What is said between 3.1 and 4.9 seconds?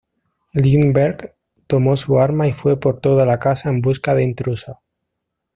la casa en busca de intrusos.